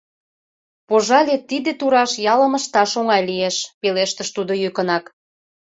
[0.87, 5.05] —Пожале, тиде тураш ялым ышташ оҥай лиеш,— пелештыш тудо йӱкынак.